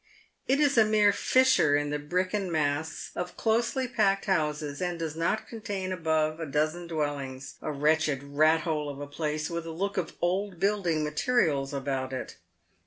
It 0.47 0.59
is 0.59 0.79
a 0.79 0.83
mere 0.83 1.13
fissure 1.13 1.75
in 1.75 1.91
the 1.91 1.99
bricken 1.99 2.51
mass 2.51 3.11
of 3.15 3.37
closely 3.37 3.87
packed 3.87 4.25
houses, 4.25 4.81
and 4.81 4.97
does 4.97 5.15
not 5.15 5.47
contain 5.47 5.91
above 5.91 6.39
a 6.39 6.47
dozen 6.47 6.87
dwellings— 6.87 7.53
a 7.61 7.71
wretched 7.71 8.23
rat 8.23 8.61
hole 8.61 8.89
of 8.89 8.99
a 8.99 9.05
place, 9.05 9.47
with 9.47 9.67
a 9.67 9.69
look 9.69 9.97
of 9.97 10.13
old 10.19 10.59
building 10.59 11.03
materials 11.03 11.71
about 11.71 12.13
it. 12.13 12.37